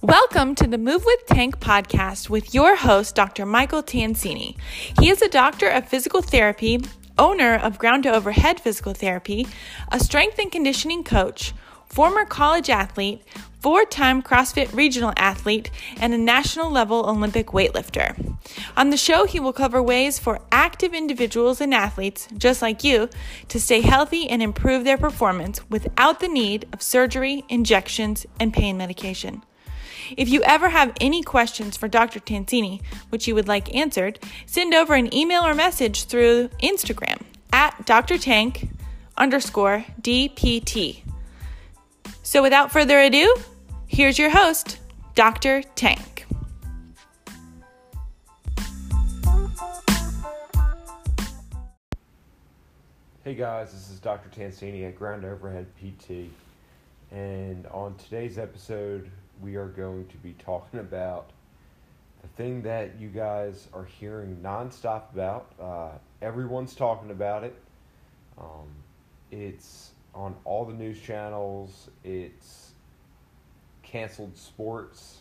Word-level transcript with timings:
Welcome 0.00 0.54
to 0.54 0.68
the 0.68 0.78
Move 0.78 1.04
with 1.04 1.26
Tank 1.26 1.58
podcast 1.58 2.30
with 2.30 2.54
your 2.54 2.76
host, 2.76 3.16
Dr. 3.16 3.44
Michael 3.44 3.82
Tansini. 3.82 4.56
He 5.00 5.10
is 5.10 5.20
a 5.22 5.28
doctor 5.28 5.68
of 5.68 5.88
physical 5.88 6.22
therapy, 6.22 6.78
owner 7.18 7.56
of 7.56 7.80
Ground 7.80 8.04
to 8.04 8.14
Overhead 8.14 8.60
Physical 8.60 8.94
Therapy, 8.94 9.48
a 9.90 9.98
strength 9.98 10.38
and 10.38 10.52
conditioning 10.52 11.02
coach, 11.02 11.52
former 11.86 12.24
college 12.24 12.70
athlete, 12.70 13.24
four 13.58 13.84
time 13.84 14.22
CrossFit 14.22 14.72
regional 14.72 15.12
athlete, 15.16 15.68
and 16.00 16.14
a 16.14 16.18
national 16.18 16.70
level 16.70 17.10
Olympic 17.10 17.48
weightlifter. 17.48 18.36
On 18.76 18.90
the 18.90 18.96
show, 18.96 19.24
he 19.26 19.40
will 19.40 19.52
cover 19.52 19.82
ways 19.82 20.16
for 20.16 20.40
active 20.52 20.94
individuals 20.94 21.60
and 21.60 21.74
athletes, 21.74 22.28
just 22.38 22.62
like 22.62 22.84
you, 22.84 23.08
to 23.48 23.58
stay 23.58 23.80
healthy 23.80 24.30
and 24.30 24.44
improve 24.44 24.84
their 24.84 24.96
performance 24.96 25.68
without 25.68 26.20
the 26.20 26.28
need 26.28 26.68
of 26.72 26.82
surgery, 26.82 27.42
injections, 27.48 28.26
and 28.38 28.54
pain 28.54 28.76
medication. 28.76 29.42
If 30.16 30.28
you 30.28 30.42
ever 30.44 30.70
have 30.70 30.94
any 31.00 31.22
questions 31.22 31.76
for 31.76 31.88
Dr. 31.88 32.20
Tansini, 32.20 32.82
which 33.10 33.28
you 33.28 33.34
would 33.34 33.48
like 33.48 33.74
answered, 33.74 34.18
send 34.46 34.74
over 34.74 34.94
an 34.94 35.12
email 35.14 35.42
or 35.42 35.54
message 35.54 36.04
through 36.04 36.48
Instagram 36.62 37.20
at 37.52 37.84
Dr. 37.84 38.16
Tank 38.16 38.70
underscore 39.16 39.84
DPT. 40.00 41.02
So 42.22 42.42
without 42.42 42.72
further 42.72 42.98
ado, 42.98 43.36
here's 43.86 44.18
your 44.18 44.30
host, 44.30 44.78
Dr. 45.14 45.62
Tank. 45.74 46.26
Hey 53.24 53.34
guys, 53.34 53.72
this 53.72 53.90
is 53.90 54.00
Dr. 54.00 54.30
Tansini 54.30 54.88
at 54.88 54.96
Ground 54.98 55.26
Overhead 55.26 55.66
PT. 55.76 56.30
And 57.10 57.66
on 57.66 57.94
today's 57.96 58.38
episode, 58.38 59.10
we 59.42 59.56
are 59.56 59.68
going 59.68 60.06
to 60.08 60.16
be 60.18 60.34
talking 60.34 60.80
about 60.80 61.30
the 62.22 62.28
thing 62.28 62.62
that 62.62 62.98
you 62.98 63.08
guys 63.08 63.68
are 63.72 63.84
hearing 63.84 64.38
nonstop 64.42 65.12
about. 65.12 65.52
Uh, 65.60 65.90
everyone's 66.20 66.74
talking 66.74 67.10
about 67.10 67.44
it. 67.44 67.54
Um, 68.38 68.68
it's 69.30 69.90
on 70.14 70.34
all 70.44 70.64
the 70.64 70.74
news 70.74 71.00
channels. 71.00 71.90
It's 72.02 72.72
canceled 73.82 74.36
sports 74.36 75.18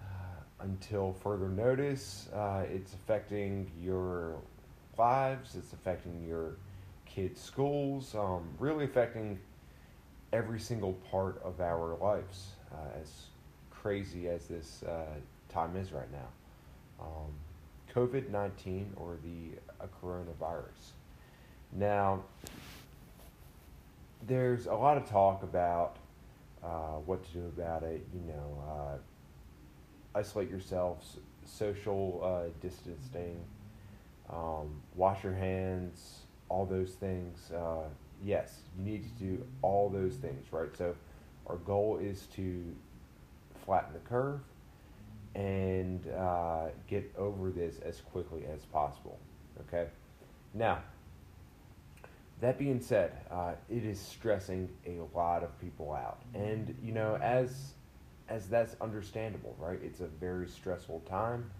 uh, 0.00 0.04
until 0.60 1.12
further 1.12 1.48
notice. 1.48 2.28
Uh, 2.34 2.64
it's 2.72 2.94
affecting 2.94 3.70
your 3.82 4.36
lives. 4.98 5.54
It's 5.56 5.72
affecting 5.72 6.26
your 6.26 6.56
kids' 7.04 7.40
schools. 7.40 8.14
Um, 8.14 8.48
really 8.58 8.84
affecting 8.84 9.38
every 10.32 10.60
single 10.60 10.94
part 11.10 11.42
of 11.42 11.60
our 11.60 11.96
lives 11.96 12.52
uh, 12.72 13.00
as 13.00 13.26
crazy 13.70 14.28
as 14.28 14.46
this 14.46 14.82
uh, 14.82 15.04
time 15.48 15.76
is 15.76 15.92
right 15.92 16.10
now. 16.12 16.28
Um, 17.00 17.32
COVID 17.94 18.30
19 18.30 18.92
or 18.96 19.16
the 19.24 19.58
uh, 19.80 19.86
coronavirus. 20.02 20.92
Now, 21.72 22.24
there's 24.26 24.66
a 24.66 24.74
lot 24.74 24.96
of 24.96 25.08
talk 25.08 25.42
about 25.42 25.96
uh, 26.62 26.98
what 27.06 27.24
to 27.24 27.32
do 27.32 27.44
about 27.56 27.82
it, 27.82 28.06
you 28.12 28.20
know, 28.32 28.62
uh, 28.68 30.18
isolate 30.18 30.50
yourselves, 30.50 31.16
social 31.46 32.52
distancing, 32.60 33.40
um, 34.28 34.82
wash 34.94 35.24
your 35.24 35.32
hands, 35.32 36.20
all 36.48 36.66
those 36.66 36.90
things. 36.90 37.50
yes, 38.22 38.58
you 38.78 38.84
need 38.84 39.02
to 39.04 39.24
do 39.24 39.46
all 39.62 39.88
those 39.88 40.14
things, 40.16 40.52
right? 40.52 40.68
So, 40.76 40.94
our 41.50 41.56
goal 41.56 41.98
is 42.00 42.26
to 42.36 42.64
flatten 43.64 43.92
the 43.92 43.98
curve 44.00 44.40
and 45.34 46.06
uh, 46.16 46.66
get 46.88 47.12
over 47.18 47.50
this 47.50 47.80
as 47.84 48.00
quickly 48.00 48.44
as 48.52 48.64
possible. 48.66 49.18
Okay? 49.62 49.88
Now, 50.54 50.78
that 52.40 52.58
being 52.58 52.80
said, 52.80 53.12
uh, 53.30 53.52
it 53.68 53.84
is 53.84 54.00
stressing 54.00 54.68
a 54.86 54.98
lot 55.16 55.42
of 55.42 55.60
people 55.60 55.92
out. 55.92 56.22
And, 56.34 56.74
you 56.82 56.92
know, 56.92 57.16
as 57.16 57.74
as 58.28 58.46
that's 58.46 58.76
understandable, 58.80 59.56
right? 59.58 59.80
It's 59.82 60.00
a 60.00 60.06
very 60.06 60.46
stressful 60.46 61.00
time. 61.00 61.50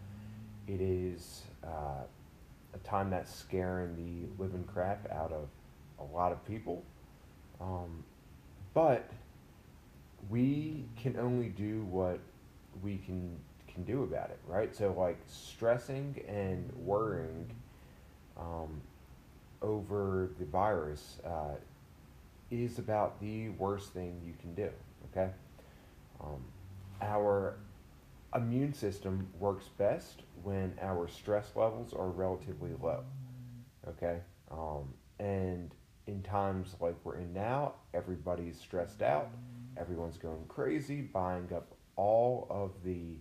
It 0.69 0.81
is 0.81 1.43
uh, 1.65 2.05
a 2.73 2.79
time 2.85 3.11
that's 3.11 3.35
scaring 3.35 3.97
the 3.97 4.43
living 4.43 4.63
crap 4.73 5.11
out 5.11 5.33
of 5.33 5.49
a 5.99 6.15
lot 6.15 6.31
of 6.31 6.47
people. 6.47 6.85
Um, 7.61 8.05
but 8.73 9.11
we 10.29 10.87
can 10.97 11.17
only 11.19 11.49
do 11.49 11.85
what 11.85 12.19
we 12.83 12.99
can 12.99 13.39
can 13.73 13.85
do 13.85 14.03
about 14.03 14.31
it, 14.31 14.41
right? 14.47 14.75
So 14.75 14.93
like 14.99 15.19
stressing 15.27 16.23
and 16.29 16.73
worrying 16.77 17.51
um, 18.37 18.81
over 19.63 20.31
the 20.39 20.45
virus 20.45 21.19
uh, 21.25 21.55
is 22.51 22.79
about 22.79 23.21
the 23.21 23.51
worst 23.51 23.93
thing 23.93 24.21
you 24.25 24.35
can 24.41 24.55
do. 24.55 24.71
Okay, 25.11 25.31
um, 26.21 26.45
our 27.01 27.57
immune 28.35 28.73
system 28.73 29.29
works 29.39 29.69
best 29.79 30.23
when 30.43 30.77
our 30.81 31.09
stress 31.09 31.51
levels 31.55 31.93
are 31.93 32.09
relatively 32.09 32.71
low. 32.81 33.05
Okay, 33.89 34.19
um, 34.51 34.93
and 35.19 35.71
in 36.07 36.23
times 36.23 36.75
like 36.81 36.97
we're 37.05 37.17
in 37.17 37.33
now, 37.33 37.75
everybody's 37.95 38.59
stressed 38.59 39.03
out 39.03 39.29
Everyone's 39.81 40.19
going 40.19 40.45
crazy, 40.47 41.01
buying 41.01 41.49
up 41.55 41.75
all 41.97 42.47
of 42.51 42.73
the 42.85 43.17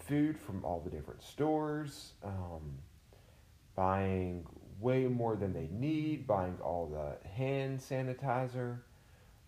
food 0.00 0.36
from 0.36 0.64
all 0.64 0.80
the 0.80 0.90
different 0.90 1.22
stores, 1.22 2.12
um, 2.24 2.78
buying 3.76 4.44
way 4.80 5.06
more 5.06 5.36
than 5.36 5.52
they 5.52 5.68
need, 5.70 6.26
buying 6.26 6.58
all 6.60 6.86
the 6.86 7.28
hand 7.28 7.78
sanitizer, 7.78 8.78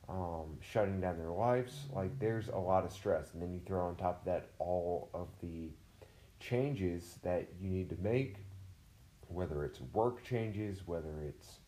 um, 0.08 0.56
shutting 0.60 1.00
down 1.00 1.18
their 1.18 1.30
lives. 1.30 1.86
Like, 1.92 2.16
there's 2.20 2.48
a 2.48 2.58
lot 2.58 2.84
of 2.84 2.92
stress. 2.92 3.34
And 3.34 3.42
then 3.42 3.52
you 3.52 3.60
throw 3.66 3.86
on 3.86 3.96
top 3.96 4.20
of 4.20 4.24
that 4.26 4.50
all 4.58 5.10
of 5.12 5.28
the 5.42 5.70
changes 6.38 7.18
that 7.24 7.48
you 7.60 7.68
need 7.68 7.90
to 7.90 7.96
make, 8.00 8.36
whether 9.28 9.64
it's 9.64 9.80
work 9.92 10.22
changes, 10.24 10.86
whether 10.86 11.22
it's 11.26 11.58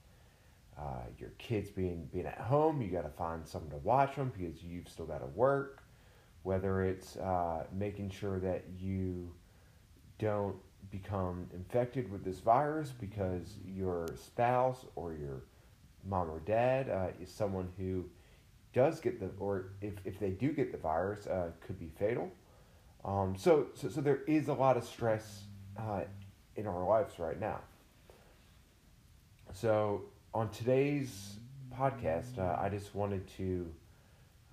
uh, 0.78 1.02
your 1.18 1.30
kids 1.38 1.70
being 1.70 2.08
being 2.12 2.26
at 2.26 2.38
home, 2.38 2.80
you 2.80 2.88
got 2.88 3.02
to 3.02 3.08
find 3.10 3.46
someone 3.46 3.70
to 3.70 3.78
watch 3.78 4.16
them 4.16 4.32
because 4.36 4.62
you've 4.62 4.88
still 4.88 5.06
got 5.06 5.18
to 5.18 5.26
work. 5.26 5.82
Whether 6.44 6.82
it's 6.82 7.16
uh, 7.16 7.64
making 7.72 8.10
sure 8.10 8.38
that 8.38 8.64
you 8.78 9.32
don't 10.18 10.56
become 10.90 11.48
infected 11.52 12.10
with 12.10 12.24
this 12.24 12.38
virus 12.38 12.90
because 12.90 13.56
your 13.66 14.06
spouse 14.16 14.86
or 14.94 15.12
your 15.12 15.42
mom 16.04 16.30
or 16.30 16.40
dad 16.40 16.88
uh, 16.88 17.08
is 17.20 17.30
someone 17.30 17.68
who 17.76 18.04
does 18.72 19.00
get 19.00 19.18
the 19.18 19.30
or 19.38 19.70
if, 19.80 19.94
if 20.04 20.18
they 20.20 20.30
do 20.30 20.52
get 20.52 20.70
the 20.70 20.78
virus 20.78 21.26
uh, 21.26 21.50
could 21.60 21.78
be 21.78 21.90
fatal. 21.98 22.30
Um, 23.04 23.34
so, 23.36 23.66
so 23.74 23.88
so 23.88 24.00
there 24.00 24.20
is 24.26 24.48
a 24.48 24.54
lot 24.54 24.76
of 24.76 24.84
stress 24.84 25.42
uh, 25.76 26.02
in 26.56 26.66
our 26.66 26.86
lives 26.86 27.18
right 27.18 27.38
now. 27.38 27.60
So 29.52 30.02
on 30.34 30.50
today's 30.50 31.38
podcast, 31.76 32.38
uh, 32.38 32.56
I 32.60 32.68
just 32.68 32.94
wanted 32.94 33.26
to 33.36 33.72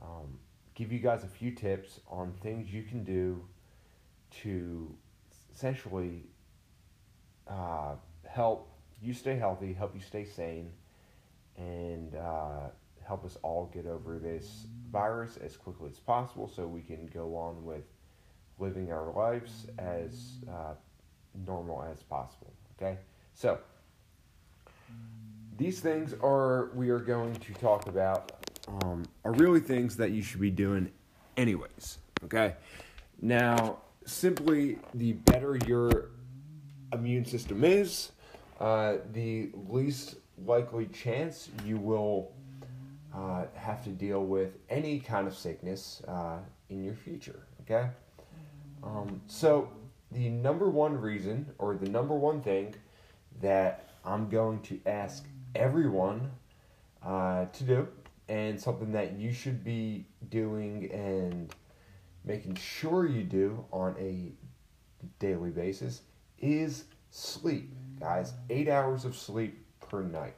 um, 0.01 0.39
give 0.73 0.91
you 0.91 0.99
guys 0.99 1.23
a 1.23 1.27
few 1.27 1.51
tips 1.51 1.99
on 2.09 2.33
things 2.41 2.71
you 2.71 2.83
can 2.83 3.03
do 3.03 3.43
to 4.41 4.93
essentially 5.53 6.23
uh, 7.47 7.95
help 8.27 8.71
you 9.01 9.13
stay 9.13 9.37
healthy, 9.37 9.73
help 9.73 9.93
you 9.93 10.01
stay 10.01 10.25
sane, 10.25 10.71
and 11.57 12.15
uh, 12.15 12.69
help 13.05 13.25
us 13.25 13.37
all 13.43 13.69
get 13.73 13.85
over 13.85 14.17
this 14.17 14.67
virus 14.91 15.37
as 15.37 15.55
quickly 15.57 15.89
as 15.89 15.99
possible 15.99 16.47
so 16.47 16.65
we 16.67 16.81
can 16.81 17.07
go 17.13 17.35
on 17.35 17.63
with 17.63 17.83
living 18.59 18.91
our 18.91 19.11
lives 19.11 19.67
as 19.77 20.37
uh, 20.49 20.73
normal 21.45 21.83
as 21.83 22.01
possible. 22.03 22.53
Okay? 22.77 22.97
So, 23.33 23.59
these 25.57 25.79
things 25.79 26.13
are 26.21 26.69
we 26.73 26.89
are 26.89 26.99
going 26.99 27.35
to 27.35 27.53
talk 27.53 27.87
about 27.87 28.31
um, 28.67 29.03
are 29.23 29.33
really 29.33 29.59
things 29.59 29.95
that 29.97 30.11
you 30.11 30.21
should 30.21 30.41
be 30.41 30.51
doing 30.51 30.91
anyways. 31.37 31.99
Okay, 32.23 32.55
now 33.21 33.77
simply 34.05 34.79
the 34.93 35.13
better 35.13 35.57
your 35.67 36.09
immune 36.93 37.25
system 37.25 37.63
is, 37.63 38.11
uh, 38.59 38.97
the 39.13 39.51
least 39.69 40.15
likely 40.45 40.87
chance 40.87 41.49
you 41.65 41.77
will 41.77 42.31
uh, 43.13 43.45
have 43.55 43.83
to 43.83 43.89
deal 43.89 44.25
with 44.25 44.57
any 44.69 44.99
kind 44.99 45.27
of 45.27 45.35
sickness 45.35 46.01
uh, 46.07 46.37
in 46.69 46.83
your 46.83 46.95
future. 46.95 47.47
Okay, 47.61 47.89
um, 48.83 49.21
so 49.27 49.69
the 50.11 50.29
number 50.29 50.69
one 50.69 50.99
reason 50.99 51.49
or 51.59 51.75
the 51.75 51.89
number 51.89 52.15
one 52.15 52.41
thing 52.41 52.73
that 53.41 53.89
I'm 54.03 54.29
going 54.29 54.61
to 54.61 54.79
ask 54.85 55.25
everyone 55.55 56.31
uh, 57.03 57.45
to 57.45 57.63
do 57.63 57.87
and 58.27 58.59
something 58.59 58.91
that 58.91 59.13
you 59.13 59.31
should 59.31 59.63
be 59.63 60.05
doing 60.29 60.91
and 60.91 61.53
making 62.23 62.55
sure 62.55 63.05
you 63.05 63.23
do 63.23 63.63
on 63.71 63.95
a 63.99 64.31
daily 65.19 65.51
basis 65.51 66.01
is 66.39 66.85
sleep, 67.11 67.71
guys. 67.99 68.33
Eight 68.49 68.67
hours 68.67 69.05
of 69.05 69.15
sleep 69.15 69.63
per 69.79 70.01
night. 70.01 70.35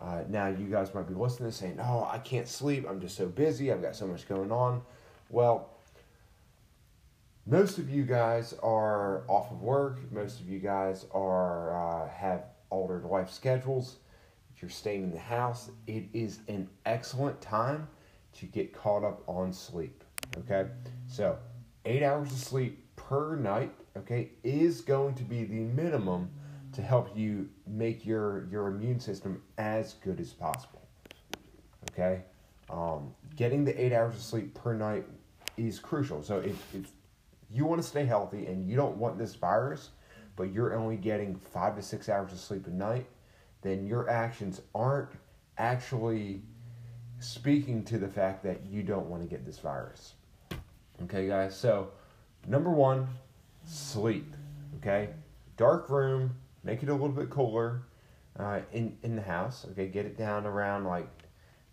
Uh, 0.00 0.24
now, 0.28 0.48
you 0.48 0.66
guys 0.66 0.92
might 0.94 1.06
be 1.06 1.14
listening 1.14 1.52
saying, 1.52 1.78
Oh, 1.80 2.08
I 2.10 2.18
can't 2.18 2.48
sleep. 2.48 2.86
I'm 2.88 3.00
just 3.00 3.16
so 3.16 3.26
busy. 3.26 3.70
I've 3.70 3.82
got 3.82 3.94
so 3.94 4.06
much 4.06 4.28
going 4.28 4.50
on. 4.50 4.82
Well, 5.30 5.70
most 7.46 7.78
of 7.78 7.88
you 7.88 8.04
guys 8.04 8.52
are 8.62 9.22
off 9.28 9.50
of 9.52 9.62
work. 9.62 10.00
Most 10.10 10.40
of 10.40 10.48
you 10.48 10.58
guys 10.58 11.06
are 11.12 12.04
uh, 12.04 12.08
have 12.08 12.44
altered 12.70 13.04
life 13.04 13.30
schedules. 13.30 13.96
You're 14.62 14.70
staying 14.70 15.02
in 15.02 15.10
the 15.10 15.18
house, 15.18 15.70
it 15.88 16.04
is 16.12 16.38
an 16.46 16.68
excellent 16.86 17.40
time 17.40 17.88
to 18.34 18.46
get 18.46 18.72
caught 18.72 19.02
up 19.02 19.22
on 19.26 19.52
sleep. 19.52 20.04
Okay, 20.38 20.70
so 21.08 21.36
eight 21.84 22.04
hours 22.04 22.30
of 22.30 22.38
sleep 22.38 22.78
per 22.94 23.34
night. 23.34 23.72
Okay, 23.96 24.30
is 24.44 24.80
going 24.80 25.14
to 25.16 25.24
be 25.24 25.42
the 25.44 25.56
minimum 25.56 26.30
to 26.74 26.80
help 26.80 27.14
you 27.16 27.48
make 27.66 28.06
your 28.06 28.46
your 28.52 28.68
immune 28.68 29.00
system 29.00 29.42
as 29.58 29.94
good 29.94 30.20
as 30.20 30.32
possible. 30.32 30.86
Okay, 31.90 32.22
um, 32.70 33.12
getting 33.34 33.64
the 33.64 33.84
eight 33.84 33.92
hours 33.92 34.14
of 34.14 34.22
sleep 34.22 34.54
per 34.54 34.74
night 34.74 35.04
is 35.56 35.80
crucial. 35.80 36.22
So 36.22 36.38
if, 36.38 36.72
if 36.72 36.88
you 37.50 37.66
want 37.66 37.82
to 37.82 37.86
stay 37.86 38.04
healthy 38.04 38.46
and 38.46 38.64
you 38.64 38.76
don't 38.76 38.96
want 38.96 39.18
this 39.18 39.34
virus, 39.34 39.90
but 40.36 40.52
you're 40.52 40.74
only 40.74 40.96
getting 40.96 41.34
five 41.34 41.74
to 41.74 41.82
six 41.82 42.08
hours 42.08 42.32
of 42.32 42.38
sleep 42.38 42.68
a 42.68 42.70
night, 42.70 43.06
then 43.62 43.86
your 43.86 44.10
actions 44.10 44.60
aren't 44.74 45.10
actually 45.56 46.42
speaking 47.20 47.84
to 47.84 47.98
the 47.98 48.08
fact 48.08 48.42
that 48.42 48.66
you 48.66 48.82
don't 48.82 49.06
want 49.06 49.22
to 49.22 49.28
get 49.28 49.46
this 49.46 49.58
virus. 49.58 50.14
Okay, 51.04 51.28
guys, 51.28 51.56
so 51.56 51.90
number 52.46 52.70
one, 52.70 53.08
sleep. 53.64 54.34
Okay, 54.78 55.10
dark 55.56 55.88
room, 55.88 56.34
make 56.64 56.82
it 56.82 56.88
a 56.88 56.92
little 56.92 57.08
bit 57.08 57.30
cooler 57.30 57.82
uh, 58.38 58.60
in, 58.72 58.96
in 59.02 59.14
the 59.14 59.22
house. 59.22 59.66
Okay, 59.70 59.86
get 59.86 60.04
it 60.04 60.18
down 60.18 60.44
around 60.44 60.84
like 60.84 61.08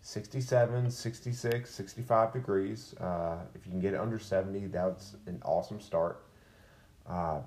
67, 0.02 0.90
66, 0.90 1.70
65 1.70 2.32
degrees. 2.32 2.94
Uh, 3.00 3.38
if 3.54 3.66
you 3.66 3.72
can 3.72 3.80
get 3.80 3.94
it 3.94 4.00
under 4.00 4.18
70, 4.18 4.66
that's 4.68 5.16
an 5.26 5.40
awesome 5.44 5.80
start. 5.80 6.24
Uh, 7.08 7.40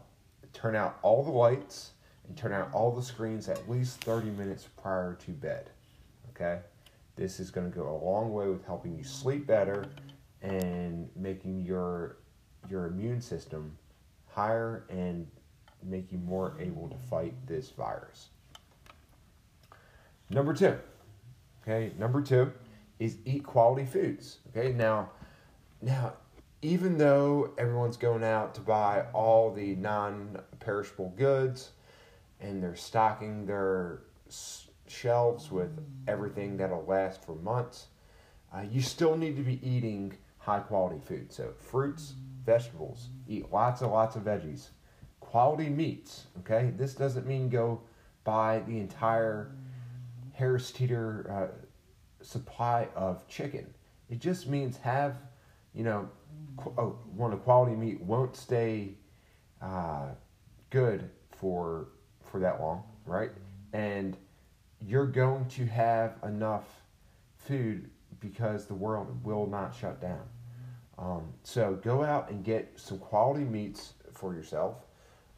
turn 0.52 0.76
out 0.76 1.00
all 1.02 1.24
the 1.24 1.32
lights 1.32 1.92
and 2.28 2.38
turn 2.38 2.54
out 2.54 2.70
all 2.74 2.92
the 2.92 3.04
screens 3.04 3.50
at 3.50 3.70
least 3.70 4.02
30 4.04 4.30
minutes 4.32 4.68
prior 4.82 5.16
to 5.26 5.32
bed. 5.32 5.70
Okay? 6.30 6.60
This 7.16 7.40
is 7.40 7.52
going 7.52 7.72
to 7.72 7.78
go 7.78 7.90
a 7.90 8.00
long 8.04 8.34
way 8.34 8.48
with 8.48 8.66
helping 8.66 8.96
you 8.98 9.04
sleep 9.04 9.46
better 9.46 9.86
and 10.42 11.10
making 11.16 11.62
your 11.62 12.18
your 12.70 12.88
immune 12.88 13.20
system 13.20 13.78
higher 14.28 14.86
and 14.90 15.28
make 15.84 16.12
you 16.12 16.18
more 16.18 16.56
able 16.60 16.88
to 16.88 16.98
fight 17.10 17.34
this 17.46 17.70
virus. 17.72 18.30
Number 20.30 20.54
2. 20.54 20.78
Okay, 21.64 21.94
number 21.98 22.22
two 22.22 22.52
is 23.00 23.18
eat 23.26 23.46
quality 23.46 23.86
foods. 23.86 24.40
Okay, 24.50 24.74
now, 24.74 25.12
now, 25.82 26.14
even 26.62 26.98
though 26.98 27.54
everyone's 27.58 27.96
going 27.96 28.24
out 28.24 28.54
to 28.56 28.62
buy 28.62 29.06
all 29.14 29.50
the 29.52 29.76
non-perishable 29.76 31.14
goods, 31.18 31.72
and 32.44 32.62
they're 32.62 32.76
stocking 32.76 33.46
their 33.46 34.02
shelves 34.88 35.50
with 35.50 35.72
everything 36.08 36.58
that'll 36.58 36.86
last 36.86 37.24
for 37.24 37.36
months, 37.36 37.88
uh, 38.54 38.62
you 38.70 38.82
still 38.82 39.18
need 39.18 39.36
to 39.38 39.42
be 39.42 39.66
eating 39.68 40.14
high 40.38 40.60
quality 40.60 41.00
food. 41.06 41.32
So 41.32 41.54
fruits, 41.58 42.14
vegetables, 42.46 43.08
eat 43.28 43.52
lots 43.52 43.82
and 43.82 43.92
lots 43.92 44.16
of 44.16 44.24
veggies, 44.24 44.68
quality 45.22 45.70
meats. 45.70 46.28
Okay, 46.40 46.72
this 46.76 46.94
doesn't 46.94 47.26
mean 47.26 47.50
go 47.50 47.82
buy 48.24 48.62
the 48.68 48.78
entire 48.80 49.56
Harris 50.34 50.72
Teeter 50.72 51.32
uh, 51.32 52.24
supply 52.24 52.88
of 52.96 53.28
chicken. 53.28 53.74
It 54.10 54.20
just 54.20 54.48
means 54.48 54.78
have, 54.78 55.16
you 55.74 55.84
know, 55.84 56.10
qu- 56.58 56.74
oh, 56.78 57.00
one 57.16 57.38
quality 57.40 57.76
meat 57.76 58.02
won't 58.02 58.36
stay 58.36 58.96
uh, 59.62 60.10
good 60.70 61.10
for 61.32 61.88
for 62.34 62.40
that 62.40 62.60
long, 62.60 62.82
right? 63.06 63.30
And 63.74 64.18
you're 64.82 65.06
going 65.06 65.46
to 65.50 65.68
have 65.68 66.16
enough 66.24 66.66
food 67.38 67.92
because 68.20 68.66
the 68.66 68.74
world 68.74 69.24
will 69.24 69.46
not 69.46 69.76
shut 69.76 70.02
down. 70.02 70.24
Um, 70.98 71.32
so 71.44 71.80
go 71.84 72.04
out 72.04 72.32
and 72.32 72.44
get 72.44 72.74
some 72.76 72.98
quality 72.98 73.46
meats 73.46 73.94
for 74.14 74.34
yourself 74.34 74.78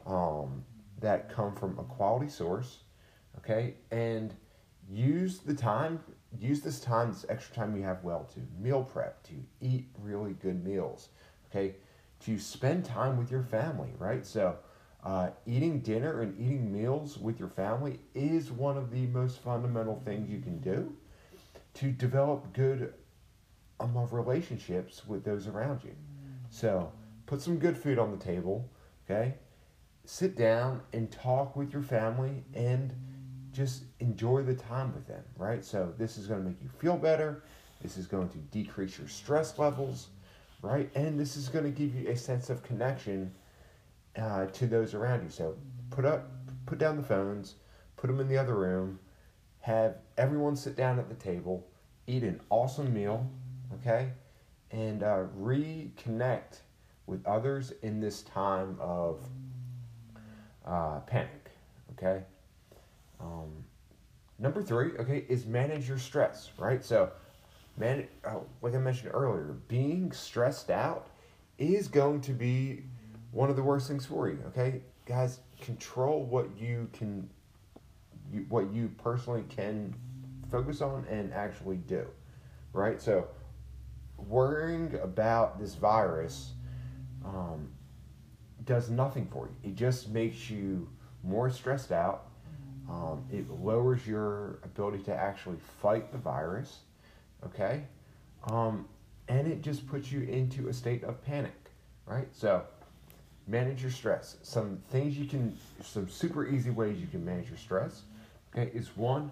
um, 0.06 0.64
that 1.02 1.30
come 1.30 1.54
from 1.54 1.78
a 1.80 1.84
quality 1.84 2.30
source, 2.30 2.78
okay? 3.40 3.74
And 3.92 4.34
use 4.90 5.40
the 5.40 5.54
time 5.54 6.00
use 6.40 6.62
this 6.62 6.80
time 6.80 7.12
this 7.12 7.26
extra 7.28 7.56
time 7.56 7.76
you 7.76 7.82
have 7.82 8.04
well 8.04 8.30
to 8.32 8.40
meal 8.62 8.84
prep 8.84 9.24
to 9.24 9.34
eat 9.60 9.88
really 10.00 10.34
good 10.34 10.64
meals 10.64 11.10
okay 11.50 11.74
to 12.20 12.38
spend 12.38 12.86
time 12.86 13.18
with 13.18 13.32
your 13.32 13.42
family 13.42 13.90
right 13.98 14.28
so 14.28 14.56
uh, 15.06 15.30
eating 15.46 15.80
dinner 15.80 16.22
and 16.22 16.40
eating 16.40 16.72
meals 16.72 17.18
with 17.18 17.40
your 17.40 17.50
family 17.50 18.00
is 18.14 18.52
one 18.52 18.78
of 18.78 18.92
the 18.92 19.06
most 19.08 19.40
fundamental 19.40 20.02
things 20.04 20.30
you 20.30 20.40
can 20.40 20.60
do 20.60 20.92
to 21.76 21.92
develop 21.92 22.52
good 22.54 22.94
um, 23.80 23.96
relationships 24.12 25.06
with 25.06 25.24
those 25.24 25.48
around 25.48 25.84
you 25.84 25.94
so 26.50 26.92
put 27.26 27.42
some 27.42 27.58
good 27.58 27.78
food 27.78 28.00
on 28.00 28.12
the 28.12 28.18
table 28.18 28.70
okay 29.06 29.36
sit 30.06 30.36
down 30.36 30.82
and 30.94 31.12
talk 31.12 31.56
with 31.56 31.74
your 31.74 31.82
family 31.82 32.44
and 32.54 32.94
just 33.52 33.84
enjoy 34.00 34.44
the 34.44 34.54
time 34.54 34.94
with 34.94 35.08
them, 35.08 35.24
right? 35.38 35.64
So 35.64 35.94
this 35.98 36.18
is 36.18 36.28
going 36.28 36.44
to 36.44 36.50
make 36.50 36.62
you 36.62 36.70
feel 36.78 36.98
better. 36.98 37.44
This 37.82 37.98
is 37.98 38.06
going 38.06 38.30
to 38.30 38.38
decrease 38.38 38.98
your 38.98 39.08
stress 39.08 39.58
levels, 39.58 40.08
right? 40.62 40.90
And 40.96 41.20
this 41.20 41.38
is 41.38 41.48
going 41.48 41.64
to 41.64 41.72
give 41.72 41.96
you 41.96 42.10
a 42.10 42.18
sense 42.18 42.50
of 42.50 42.64
connection 42.64 43.32
uh, 44.20 44.46
to 44.48 44.68
those 44.68 44.94
around 44.94 45.24
you. 45.24 45.30
So 45.30 45.56
put 45.90 46.06
up, 46.06 46.30
put 46.66 46.78
down 46.78 46.98
the 46.98 47.04
phones, 47.04 47.56
put 47.98 48.08
them 48.08 48.20
in 48.20 48.28
the 48.28 48.38
other 48.38 48.56
room, 48.56 49.00
have 49.62 49.98
everyone 50.18 50.56
sit 50.56 50.76
down 50.76 51.00
at 51.00 51.10
the 51.10 51.16
table, 51.16 51.66
eat 52.08 52.24
an 52.24 52.40
awesome 52.50 52.94
meal, 52.94 53.30
okay, 53.74 54.12
and 54.72 55.04
uh, 55.04 55.24
reconnect 55.40 56.60
with 57.08 57.26
others 57.26 57.74
in 57.82 58.00
this 58.00 58.22
time 58.24 58.78
of 58.80 59.22
uh, 60.66 61.00
panic, 61.02 61.52
okay. 61.92 62.24
Um, 63.20 63.64
number 64.40 64.62
three, 64.62 64.92
okay, 65.00 65.26
is 65.30 65.46
manage 65.46 65.88
your 65.88 65.98
stress, 65.98 66.52
right? 66.58 66.84
So, 66.84 67.12
man, 67.78 68.08
uh, 68.24 68.40
like 68.62 68.76
I 68.76 68.80
mentioned 68.80 69.12
earlier, 69.14 69.56
being 69.68 70.12
stressed 70.12 70.70
out 70.70 71.08
is 71.58 71.88
going 71.88 72.22
to 72.22 72.34
be 72.34 72.84
one 73.36 73.50
of 73.50 73.56
the 73.56 73.64
worst 73.64 73.88
things 73.88 74.06
for 74.06 74.30
you. 74.30 74.40
Okay, 74.48 74.82
guys, 75.06 75.42
control 75.60 76.24
what 76.24 76.48
you 76.58 76.90
can, 76.94 77.30
you, 78.32 78.46
what 78.48 78.72
you 78.72 78.90
personally 78.98 79.44
can 79.50 79.94
focus 80.50 80.82
on 80.82 81.06
and 81.10 81.34
actually 81.34 81.78
do, 81.78 82.08
right? 82.72 83.02
So, 83.02 83.28
worrying 84.18 84.98
about 85.04 85.60
this 85.60 85.76
virus 85.76 86.54
um, 87.26 87.70
does 88.64 88.90
nothing 88.90 89.28
for 89.28 89.48
you. 89.48 89.72
It 89.72 89.76
just 89.76 90.10
makes 90.10 90.50
you 90.50 90.88
more 91.22 91.50
stressed 91.50 91.92
out 91.92 92.28
um, 92.90 93.24
it 93.32 93.50
lowers 93.50 94.06
your 94.06 94.60
ability 94.64 95.04
to 95.04 95.16
actually 95.16 95.58
fight 95.82 96.12
the 96.12 96.18
virus, 96.18 96.80
okay? 97.44 97.84
Um, 98.46 98.88
and 99.28 99.48
it 99.48 99.62
just 99.62 99.88
puts 99.88 100.12
you 100.12 100.22
into 100.22 100.68
a 100.68 100.74
state 100.74 101.04
of 101.04 101.24
panic, 101.26 101.56
right? 102.06 102.28
So, 102.32 102.64
manage 103.48 103.82
your 103.82 103.92
stress. 103.92 104.38
Some 104.42 104.80
things 104.90 105.18
you 105.18 105.26
can, 105.26 105.58
some 105.84 106.10
super 106.10 106.48
easy 106.48 106.70
ways 106.70 107.00
you 107.00 107.08
can 107.08 107.24
manage 107.24 107.50
your 107.50 107.58
stress, 107.58 108.04
okay, 108.52 108.72
is 108.74 108.96
one, 108.96 109.32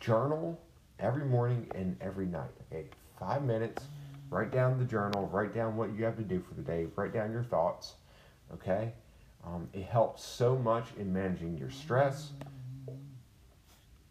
journal 0.00 0.60
every 0.98 1.24
morning 1.24 1.70
and 1.74 1.96
every 2.00 2.26
night, 2.26 2.50
okay? 2.72 2.86
Five 3.18 3.42
minutes, 3.42 3.84
write 4.30 4.50
down 4.50 4.78
the 4.78 4.84
journal, 4.84 5.28
write 5.32 5.54
down 5.54 5.76
what 5.76 5.94
you 5.94 6.04
have 6.04 6.16
to 6.16 6.22
do 6.22 6.40
for 6.40 6.54
the 6.54 6.62
day, 6.62 6.86
write 6.96 7.12
down 7.12 7.32
your 7.32 7.44
thoughts, 7.44 7.94
okay? 8.52 8.92
Um, 9.46 9.68
it 9.72 9.84
helps 9.84 10.24
so 10.24 10.56
much 10.56 10.86
in 10.98 11.12
managing 11.12 11.58
your 11.58 11.70
stress 11.70 12.32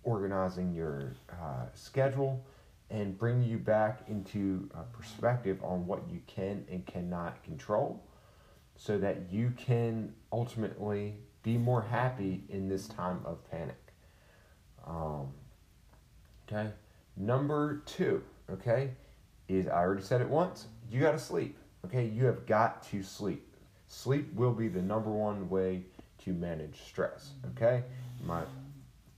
organizing 0.03 0.73
your 0.73 1.13
uh, 1.31 1.65
schedule 1.73 2.45
and 2.89 3.17
bring 3.17 3.41
you 3.41 3.57
back 3.57 4.01
into 4.07 4.69
perspective 4.91 5.57
on 5.63 5.87
what 5.87 6.01
you 6.09 6.21
can 6.27 6.65
and 6.69 6.85
cannot 6.85 7.41
control 7.43 8.03
so 8.85 8.97
that 8.97 9.31
you 9.31 9.53
can 9.55 10.13
ultimately 10.33 11.15
be 11.41 11.57
more 11.57 11.81
happy 11.81 12.43
in 12.49 12.67
this 12.67 12.85
time 12.85 13.21
of 13.23 13.49
panic. 13.49 13.77
Um, 14.85 15.27
okay. 16.45 16.69
Number 17.15 17.81
two, 17.85 18.21
okay, 18.51 18.89
is 19.47 19.67
I 19.67 19.77
already 19.77 20.03
said 20.03 20.19
it 20.19 20.27
once, 20.27 20.67
you 20.91 20.99
got 20.99 21.13
to 21.13 21.19
sleep. 21.19 21.57
Okay, 21.85 22.05
you 22.07 22.25
have 22.25 22.45
got 22.45 22.83
to 22.89 23.03
sleep. 23.03 23.55
Sleep 23.87 24.33
will 24.35 24.51
be 24.51 24.67
the 24.67 24.81
number 24.81 25.11
one 25.11 25.49
way 25.49 25.83
to 26.25 26.33
manage 26.33 26.81
stress. 26.81 27.31
Okay, 27.55 27.83
my 28.25 28.41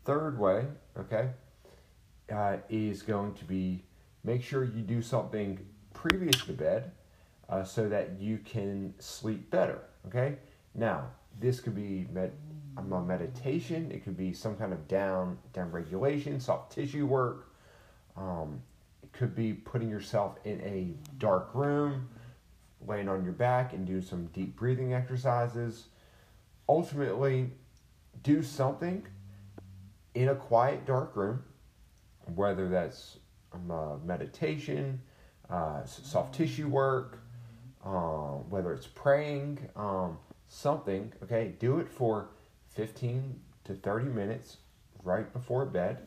third 0.03 0.37
way, 0.37 0.65
okay, 0.99 1.31
uh, 2.31 2.57
is 2.69 3.01
going 3.01 3.33
to 3.33 3.45
be 3.45 3.83
make 4.23 4.43
sure 4.43 4.63
you 4.63 4.83
do 4.83 5.01
something 5.01 5.57
previous 5.95 6.45
to 6.45 6.53
bed 6.53 6.91
uh, 7.49 7.63
so 7.63 7.87
that 7.89 8.19
you 8.19 8.37
can 8.39 8.93
sleep 8.99 9.49
better. 9.49 9.79
Okay, 10.07 10.37
now 10.73 11.07
this 11.39 11.59
could 11.59 11.75
be 11.75 12.07
med- 12.11 12.33
meditation. 12.81 13.91
It 13.91 14.03
could 14.03 14.17
be 14.17 14.33
some 14.33 14.55
kind 14.55 14.73
of 14.73 14.87
down 14.87 15.37
down 15.53 15.71
regulation, 15.71 16.39
soft 16.39 16.71
tissue 16.73 17.05
work. 17.05 17.53
Um, 18.17 18.61
it 19.03 19.11
could 19.13 19.35
be 19.35 19.53
putting 19.53 19.89
yourself 19.89 20.37
in 20.43 20.61
a 20.61 20.93
dark 21.17 21.49
room, 21.53 22.09
laying 22.87 23.09
on 23.09 23.23
your 23.23 23.33
back 23.33 23.73
and 23.73 23.85
do 23.85 24.01
some 24.01 24.27
deep 24.27 24.55
breathing 24.55 24.93
exercises. 24.93 25.85
Ultimately, 26.67 27.51
do 28.23 28.41
something 28.41 29.05
in 30.15 30.29
a 30.29 30.35
quiet, 30.35 30.85
dark 30.85 31.15
room, 31.15 31.43
whether 32.33 32.69
that's 32.69 33.17
um, 33.53 33.69
uh, 33.69 33.97
meditation, 34.03 35.01
uh, 35.49 35.85
soft 35.85 36.33
tissue 36.33 36.67
work, 36.67 37.19
uh, 37.85 38.39
whether 38.49 38.73
it's 38.73 38.87
praying, 38.87 39.59
um, 39.75 40.17
something, 40.47 41.13
okay? 41.23 41.53
Do 41.59 41.79
it 41.79 41.87
for 41.87 42.29
15 42.69 43.39
to 43.65 43.73
30 43.75 44.05
minutes 44.05 44.57
right 45.03 45.31
before 45.31 45.65
bed, 45.65 45.99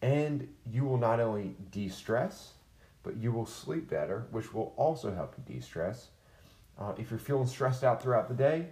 and 0.00 0.48
you 0.70 0.84
will 0.84 0.98
not 0.98 1.20
only 1.20 1.56
de 1.70 1.88
stress, 1.88 2.54
but 3.02 3.16
you 3.16 3.30
will 3.30 3.46
sleep 3.46 3.90
better, 3.90 4.26
which 4.30 4.54
will 4.54 4.72
also 4.76 5.14
help 5.14 5.34
you 5.36 5.54
de 5.54 5.60
stress. 5.60 6.08
Uh, 6.78 6.92
if 6.98 7.10
you're 7.10 7.18
feeling 7.18 7.46
stressed 7.46 7.84
out 7.84 8.02
throughout 8.02 8.28
the 8.28 8.34
day, 8.34 8.66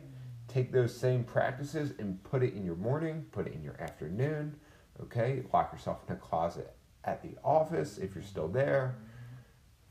take 0.49 0.72
those 0.72 0.94
same 0.94 1.25
practices 1.25 1.92
and 1.99 2.22
put 2.25 2.42
it 2.42 2.54
in 2.54 2.64
your 2.64 2.75
morning, 2.76 3.26
put 3.32 3.46
it 3.46 3.54
in 3.54 3.62
your 3.62 3.80
afternoon, 3.80 4.56
okay? 5.00 5.42
Lock 5.52 5.72
yourself 5.72 5.99
in 6.08 6.14
a 6.14 6.18
closet 6.18 6.75
at 7.04 7.22
the 7.22 7.37
office 7.44 7.99
if 7.99 8.14
you're 8.14 8.25
still 8.25 8.49
there. 8.49 8.96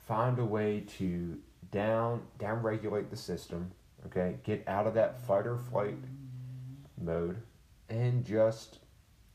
Find 0.07 0.39
a 0.39 0.45
way 0.45 0.83
to 0.97 1.37
down 1.71 2.21
down 2.37 2.61
regulate 2.61 3.09
the 3.09 3.15
system, 3.15 3.71
okay? 4.07 4.35
Get 4.43 4.67
out 4.67 4.87
of 4.87 4.93
that 4.95 5.21
fight 5.25 5.47
or 5.47 5.57
flight 5.57 5.97
mode 7.01 7.37
and 7.89 8.25
just 8.25 8.79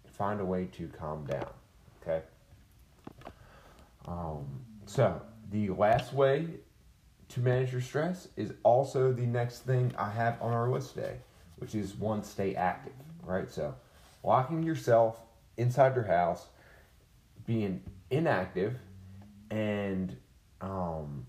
find 0.06 0.40
a 0.40 0.44
way 0.44 0.66
to 0.72 0.88
calm 0.88 1.26
down, 1.26 1.48
okay? 2.02 2.22
Um, 4.06 4.46
so, 4.86 5.20
the 5.50 5.70
last 5.70 6.12
way 6.12 6.48
to 7.28 7.40
manage 7.40 7.72
your 7.72 7.80
stress 7.80 8.28
is 8.36 8.52
also 8.62 9.12
the 9.12 9.26
next 9.26 9.60
thing 9.60 9.92
I 9.98 10.10
have 10.10 10.40
on 10.40 10.52
our 10.52 10.70
list 10.70 10.94
today, 10.94 11.16
which 11.56 11.74
is 11.74 11.94
one, 11.94 12.22
stay 12.22 12.54
active, 12.54 12.92
right? 13.24 13.50
So, 13.50 13.74
locking 14.22 14.62
yourself 14.62 15.20
inside 15.56 15.94
your 15.94 16.04
house, 16.04 16.46
being 17.46 17.82
inactive, 18.10 18.76
and 19.50 20.16
um, 20.60 21.26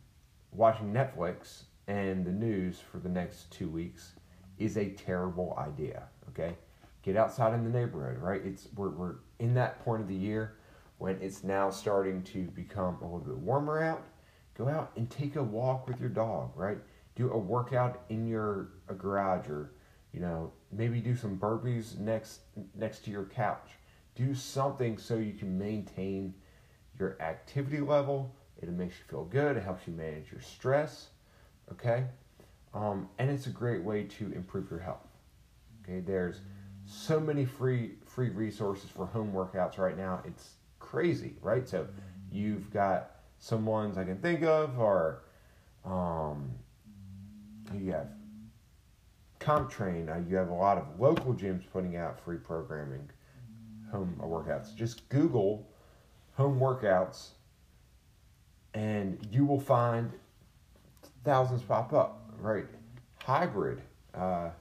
watching 0.58 0.92
Netflix 0.92 1.64
and 1.88 2.26
the 2.26 2.32
news 2.32 2.80
for 2.92 2.98
the 2.98 3.08
next 3.08 3.50
two 3.52 3.70
weeks 3.70 4.14
is 4.58 4.76
a 4.78 4.90
terrible 4.90 5.56
idea. 5.58 6.04
Okay, 6.30 6.58
get 7.04 7.16
outside 7.16 7.54
in 7.54 7.64
the 7.64 7.70
neighborhood. 7.70 8.18
Right, 8.22 8.42
it's 8.44 8.68
we're 8.76 8.90
we're 8.90 9.16
in 9.40 9.54
that 9.54 9.84
point 9.86 10.02
of 10.02 10.08
the 10.08 10.16
year 10.16 10.56
when 10.98 11.22
it's 11.22 11.44
now 11.44 11.70
starting 11.70 12.24
to 12.24 12.44
become 12.48 12.98
a 13.02 13.04
little 13.04 13.20
bit 13.20 13.38
warmer 13.38 13.82
out. 13.82 14.04
Go 14.58 14.68
out 14.68 14.92
and 14.96 15.08
take 15.10 15.36
a 15.36 15.44
walk 15.44 15.88
with 15.88 16.00
your 16.00 16.10
dog. 16.10 16.52
Right, 16.56 16.80
do 17.16 17.32
a 17.32 17.38
workout 17.38 18.02
in 18.10 18.28
your 18.28 18.70
garage 18.98 19.48
or 19.48 19.72
you 20.12 20.20
know 20.20 20.52
maybe 20.72 21.00
do 21.00 21.16
some 21.16 21.38
burpees 21.38 21.98
next 22.00 22.42
next 22.76 23.06
to 23.06 23.12
your 23.12 23.26
couch. 23.26 23.70
Do 24.16 24.34
something 24.34 24.98
so 24.98 25.16
you 25.18 25.34
can 25.34 25.60
maintain 25.60 26.34
your 26.98 27.22
activity 27.22 27.80
level 27.80 28.36
it 28.62 28.70
makes 28.70 28.96
you 28.98 29.04
feel 29.10 29.26
good. 29.26 29.58
It 29.58 29.64
helps 29.64 29.88
you 29.88 29.94
manage 29.94 30.32
your 30.32 30.42
stress. 30.42 31.08
Okay, 31.72 32.06
um, 32.74 33.10
and 33.20 33.30
it's 33.30 33.48
a 33.48 33.52
great 33.52 33.84
way 33.84 34.04
to 34.04 34.32
improve 34.32 34.70
your 34.70 34.80
health. 34.80 35.08
Okay, 35.84 36.00
there's 36.00 36.42
so 36.86 37.20
many 37.20 37.46
free 37.46 37.96
free 38.06 38.30
resources 38.30 38.90
for 38.90 39.06
home 39.06 39.32
workouts 39.34 39.78
right 39.78 39.98
now. 39.98 40.22
It's 40.26 40.56
crazy, 40.80 41.36
right? 41.42 41.68
So 41.68 41.88
you've 42.32 42.72
got 42.72 43.12
some 43.40 43.66
ones 43.66 43.98
I 43.98 44.04
can 44.04 44.18
think 44.18 44.44
of 44.44 44.80
are 44.80 45.22
um, 45.86 46.52
you 47.76 47.92
have 47.92 48.10
CompTrain. 49.40 50.14
Uh, 50.14 50.28
you 50.28 50.36
have 50.36 50.50
a 50.50 50.54
lot 50.54 50.78
of 50.78 51.00
local 51.00 51.34
gyms 51.34 51.64
putting 51.72 51.96
out 51.96 52.20
free 52.20 52.38
programming, 52.38 53.10
home 53.92 54.16
workouts. 54.22 54.76
Just 54.76 55.08
Google 55.10 55.68
home 56.34 56.60
workouts 56.60 57.30
and 58.78 59.18
you 59.32 59.44
will 59.44 59.60
find 59.60 60.12
thousands 61.24 61.64
pop 61.64 61.94
up, 61.94 62.30
right? 62.40 62.66
Hybrid, 63.24 63.82
uh, 64.14 64.52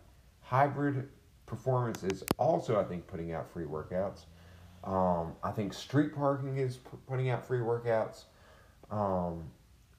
hybrid 0.40 1.10
performance 1.44 2.02
is 2.02 2.24
also, 2.38 2.80
I 2.80 2.84
think, 2.84 3.06
putting 3.06 3.32
out 3.32 3.52
free 3.52 3.66
workouts. 3.66 4.24
Um, 4.84 5.34
I 5.42 5.50
think 5.50 5.74
street 5.74 6.14
parking 6.14 6.56
is 6.56 6.78
putting 7.06 7.28
out 7.28 7.46
free 7.46 7.58
workouts, 7.58 8.24
um, 8.90 9.44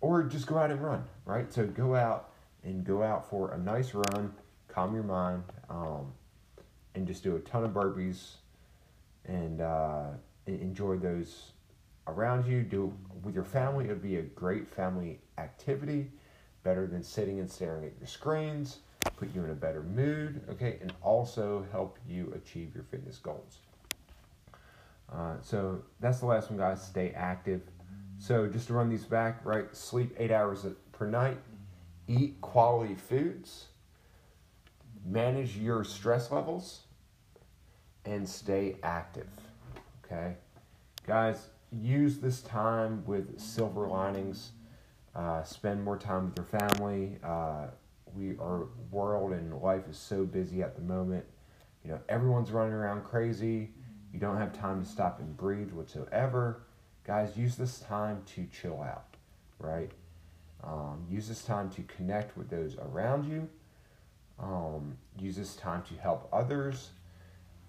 or 0.02 0.24
just 0.24 0.48
go 0.48 0.58
out 0.58 0.72
and 0.72 0.84
run, 0.84 1.04
right? 1.26 1.54
So 1.54 1.68
go 1.68 1.94
out 1.94 2.32
and 2.64 2.84
go 2.84 3.04
out 3.04 3.30
for 3.30 3.52
a 3.52 3.58
nice 3.60 3.94
run, 3.94 4.34
calm 4.68 4.96
your 4.96 5.04
mind, 5.04 5.44
um, 5.70 6.12
and 6.96 7.06
just 7.06 7.22
do 7.22 7.36
a 7.36 7.40
ton 7.42 7.64
of 7.64 7.72
burpees 7.72 8.38
and 9.26 9.62
uh, 9.62 10.08
enjoy 10.48 10.98
those 10.98 11.52
around 12.08 12.46
you, 12.48 12.64
do 12.64 12.94
with 13.24 13.36
your 13.36 13.44
family. 13.44 13.86
It 13.86 13.90
would 13.90 14.02
be 14.02 14.18
a 14.18 14.24
great 14.24 14.68
family 14.68 15.20
activity, 15.38 16.12
better 16.64 16.88
than 16.88 17.04
sitting 17.04 17.40
and 17.40 17.50
staring 17.50 17.86
at 17.86 17.94
your 18.00 18.08
screens, 18.08 18.80
put 19.18 19.34
you 19.36 19.44
in 19.44 19.52
a 19.52 19.56
better 19.56 19.84
mood, 19.84 20.42
okay, 20.50 20.78
and 20.82 20.94
also 21.02 21.66
help 21.72 21.98
you 22.08 22.34
achieve 22.36 22.74
your 22.74 22.84
fitness 22.84 23.18
goals. 23.18 23.60
Uh, 25.12 25.36
so 25.42 25.82
that's 26.00 26.20
the 26.20 26.26
last 26.26 26.50
one, 26.50 26.60
guys. 26.60 26.86
Stay 26.86 27.12
active. 27.16 27.62
So 28.20 28.48
just 28.48 28.68
to 28.68 28.74
run 28.74 28.90
these 28.90 29.06
back, 29.06 29.46
right? 29.46 29.74
Sleep 29.76 30.14
eight 30.18 30.32
hours 30.32 30.66
per 30.92 31.08
night, 31.08 31.38
eat 32.08 32.40
quality 32.42 32.96
foods, 32.96 33.68
manage 35.06 35.56
your 35.56 35.84
stress 35.84 36.32
levels, 36.32 36.82
and 38.06 38.28
stay 38.28 38.78
active. 38.84 39.28
Okay, 40.04 40.36
guys 41.06 41.50
use 41.72 42.18
this 42.20 42.42
time 42.42 43.04
with 43.06 43.40
silver 43.40 43.88
linings. 43.88 44.52
Uh, 45.16 45.44
spend 45.44 45.84
more 45.84 45.98
time 45.98 46.26
with 46.26 46.38
your 46.38 46.46
family. 46.46 47.18
Uh, 47.24 47.68
we 48.16 48.38
our 48.38 48.68
world 48.92 49.34
and 49.34 49.54
life 49.62 49.88
is 49.90 49.98
so 49.98 50.24
busy 50.24 50.62
at 50.62 50.76
the 50.76 50.82
moment. 50.82 51.26
You 51.84 51.92
know, 51.92 52.00
everyone's 52.10 52.52
running 52.52 52.74
around 52.74 53.04
crazy. 53.04 53.72
You 54.14 54.20
don't 54.20 54.38
have 54.38 54.54
time 54.54 54.84
to 54.84 54.90
stop 54.90 55.20
and 55.20 55.36
breathe 55.36 55.72
whatsoever. 55.72 56.64
Guys, 57.06 57.38
use 57.38 57.56
this 57.56 57.80
time 57.80 58.22
to 58.36 58.46
chill 58.46 58.82
out, 58.82 59.16
right? 59.60 59.92
Um, 60.64 61.06
use 61.10 61.28
this 61.28 61.44
time 61.44 61.70
to 61.72 61.84
connect 61.84 62.38
with 62.38 62.50
those 62.50 62.76
around 62.78 63.26
you. 63.26 63.48
Um, 64.40 64.98
use 65.18 65.36
this 65.36 65.56
time 65.56 65.84
to 65.84 65.96
help 65.96 66.28
others 66.32 66.90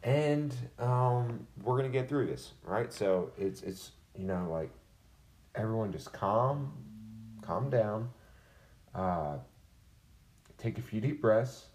and 0.09 0.55
um, 0.79 1.47
we're 1.63 1.77
gonna 1.77 1.91
get 1.91 2.09
through 2.09 2.27
this, 2.27 2.53
right? 2.65 2.91
So 2.91 3.31
it's 3.37 3.63
it's 3.63 3.91
you 4.17 4.25
know 4.25 4.49
like 4.51 4.71
everyone 5.55 5.93
just 5.93 6.15
calm, 6.15 6.73
calm 7.43 7.69
down, 7.69 8.09
uh, 8.95 9.37
take 10.57 10.79
a 10.79 10.81
few 10.81 11.03
deep 11.03 11.21
breaths, 11.21 11.67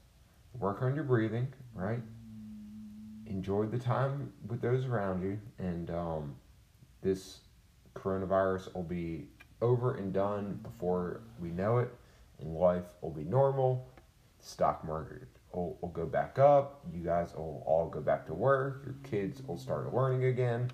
work 0.57 0.81
on 0.81 0.95
your 0.95 1.03
breathing, 1.03 1.47
right? 1.75 1.99
Enjoy 3.27 3.65
the 3.67 3.77
time 3.77 4.33
with 4.47 4.61
those 4.61 4.85
around 4.85 5.21
you, 5.21 5.39
and 5.59 5.91
um, 5.91 6.35
this 7.03 7.41
coronavirus 7.95 8.73
will 8.73 8.81
be 8.81 9.27
over 9.61 9.93
and 9.93 10.11
done 10.11 10.59
before 10.63 11.21
we 11.39 11.49
know 11.49 11.77
it, 11.77 11.93
and 12.39 12.55
life 12.55 12.95
will 13.01 13.11
be 13.11 13.23
normal. 13.23 13.87
Stock 14.39 14.83
market 14.83 15.27
will, 15.53 15.77
will 15.81 15.89
go 15.89 16.05
back 16.05 16.39
up. 16.39 16.81
You 16.93 17.01
guys 17.03 17.33
will 17.35 17.63
all 17.65 17.89
go 17.89 18.01
back 18.01 18.25
to 18.27 18.33
work. 18.33 18.83
Your 18.85 18.95
kids 19.03 19.41
will 19.43 19.57
start 19.57 19.93
learning 19.93 20.25
again. 20.25 20.71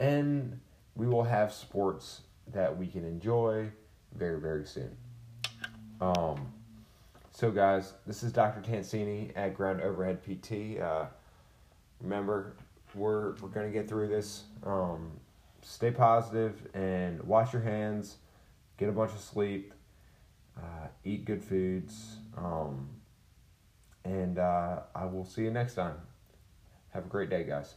And 0.00 0.60
we 0.94 1.06
will 1.06 1.24
have 1.24 1.52
sports 1.52 2.22
that 2.52 2.76
we 2.76 2.86
can 2.86 3.04
enjoy 3.04 3.70
very, 4.14 4.40
very 4.40 4.66
soon. 4.66 4.96
Um, 6.00 6.52
so, 7.30 7.50
guys, 7.50 7.94
this 8.06 8.22
is 8.22 8.32
Dr. 8.32 8.60
Tansini 8.60 9.32
at 9.36 9.54
Ground 9.54 9.80
Overhead 9.80 10.22
PT. 10.22 10.80
Uh, 10.80 11.06
remember, 12.00 12.54
we're, 12.94 13.34
we're 13.36 13.48
going 13.48 13.66
to 13.66 13.72
get 13.72 13.88
through 13.88 14.08
this. 14.08 14.44
Um, 14.64 15.12
stay 15.62 15.90
positive 15.90 16.68
and 16.74 17.22
wash 17.22 17.52
your 17.52 17.62
hands, 17.62 18.16
get 18.76 18.88
a 18.88 18.92
bunch 18.92 19.12
of 19.12 19.20
sleep. 19.20 19.72
uh, 20.56 20.88
eat 21.04 21.24
good 21.24 21.42
foods, 21.42 22.16
um, 22.36 22.88
and 24.04 24.38
uh, 24.38 24.80
I 24.94 25.04
will 25.04 25.24
see 25.24 25.42
you 25.42 25.50
next 25.50 25.74
time. 25.74 25.96
Have 26.90 27.06
a 27.06 27.08
great 27.08 27.30
day, 27.30 27.44
guys. 27.44 27.74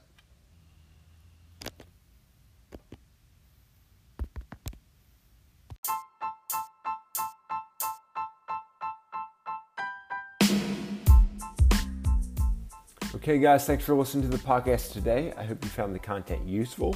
Okay, 13.15 13.39
guys, 13.39 13.65
thanks 13.65 13.84
for 13.84 13.96
listening 13.96 14.29
to 14.29 14.38
the 14.38 14.44
podcast 14.44 14.94
today. 14.94 15.34
I 15.36 15.46
hope 15.46 15.63
you 15.63 15.70
found 15.72 15.96
the 15.96 16.00
content 16.00 16.48
useful, 16.48 16.96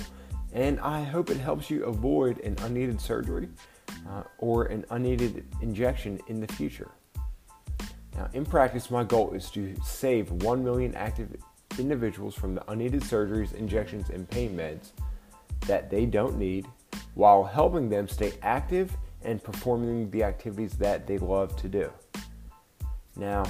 and 0.54 0.80
I 0.80 1.02
hope 1.02 1.32
it 1.32 1.38
helps 1.38 1.72
you 1.72 1.86
avoid 1.86 2.40
an 2.42 2.56
unneeded 2.62 3.02
surgery 3.02 3.50
uh, 4.08 4.24
or 4.38 4.66
an 4.66 4.86
unneeded 4.92 5.46
injection 5.62 6.20
in 6.28 6.40
the 6.40 6.48
future. 6.54 6.92
Now, 8.20 8.30
in 8.34 8.46
practice, 8.46 8.92
my 8.92 9.06
goal 9.06 9.32
is 9.32 9.50
to 9.52 9.74
save 9.82 10.30
1 10.30 10.62
million 10.62 10.94
active 10.94 11.36
individuals 11.80 12.36
from 12.36 12.54
the 12.54 12.70
unneeded 12.70 13.02
surgeries, 13.02 13.54
injections, 13.54 14.10
and 14.10 14.30
pain 14.30 14.58
meds 14.58 14.92
that 15.68 15.90
they 15.90 16.06
don't 16.06 16.38
need 16.38 16.68
while 17.14 17.46
helping 17.46 17.88
them 17.88 18.10
stay 18.10 18.34
active 18.42 18.92
and 19.24 19.42
performing 19.42 20.12
the 20.12 20.24
activities 20.24 20.74
that 20.74 21.08
they 21.08 21.18
love 21.18 21.56
to 21.56 21.70
do. 21.70 21.90
Now, 23.16 23.46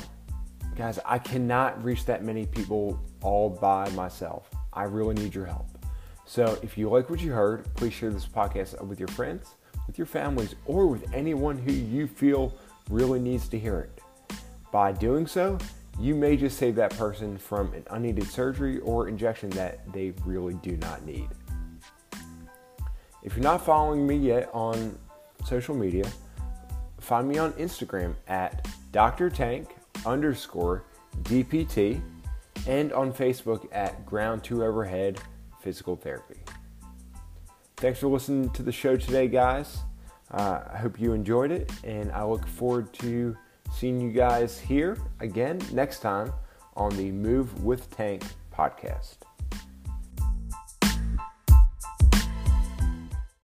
Guys, 0.79 0.97
I 1.03 1.17
cannot 1.19 1.83
reach 1.83 2.05
that 2.05 2.23
many 2.23 2.45
people 2.45 3.01
all 3.21 3.49
by 3.49 3.89
myself. 3.89 4.49
I 4.71 4.83
really 4.83 5.13
need 5.13 5.35
your 5.35 5.45
help. 5.45 5.67
So 6.25 6.57
if 6.63 6.77
you 6.77 6.89
like 6.89 7.09
what 7.09 7.19
you 7.19 7.33
heard, 7.33 7.65
please 7.75 7.91
share 7.91 8.11
this 8.11 8.25
podcast 8.25 8.81
with 8.85 8.97
your 8.97 9.09
friends, 9.09 9.55
with 9.87 9.97
your 9.97 10.07
families, 10.07 10.55
or 10.65 10.87
with 10.87 11.13
anyone 11.13 11.57
who 11.57 11.73
you 11.73 12.07
feel 12.07 12.53
really 12.89 13.19
needs 13.19 13.49
to 13.49 13.59
hear 13.59 13.79
it. 13.79 13.98
By 14.71 14.91
doing 14.91 15.25
so, 15.25 15.57
you 15.99 16.15
may 16.15 16.37
just 16.37 16.57
save 16.57 16.75
that 16.75 16.95
person 16.97 17.37
from 17.37 17.73
an 17.73 17.83
unneeded 17.89 18.27
surgery 18.27 18.79
or 18.79 19.07
injection 19.07 19.49
that 19.51 19.91
they 19.91 20.13
really 20.25 20.53
do 20.55 20.77
not 20.77 21.05
need. 21.05 21.27
If 23.21 23.35
you're 23.35 23.43
not 23.43 23.65
following 23.65 24.07
me 24.07 24.15
yet 24.15 24.49
on 24.53 24.97
social 25.45 25.75
media, 25.75 26.05
find 26.99 27.27
me 27.27 27.37
on 27.37 27.51
Instagram 27.53 28.15
at 28.27 28.67
Dr. 28.91 29.29
Tank 29.29 29.75
underscore 30.05 30.83
DPT 31.23 32.01
and 32.67 32.93
on 32.93 33.11
Facebook 33.11 33.67
at 33.71 34.05
Ground 34.05 34.43
to 34.45 34.63
Overhead 34.63 35.19
Physical 35.61 35.95
Therapy. 35.95 36.39
Thanks 37.77 37.99
for 37.99 38.07
listening 38.07 38.49
to 38.51 38.63
the 38.63 38.71
show 38.71 38.95
today, 38.95 39.27
guys. 39.27 39.79
Uh, 40.31 40.61
I 40.71 40.77
hope 40.77 40.99
you 40.99 41.13
enjoyed 41.13 41.51
it, 41.51 41.71
and 41.83 42.11
I 42.11 42.23
look 42.23 42.45
forward 42.45 42.93
to 42.95 43.35
seeing 43.71 43.99
you 43.99 44.11
guys 44.11 44.59
here 44.59 44.97
again 45.19 45.59
next 45.71 45.99
time 45.99 46.33
on 46.75 46.95
the 46.97 47.11
Move 47.11 47.63
with 47.63 47.89
Tank 47.95 48.23
podcast. 48.53 49.28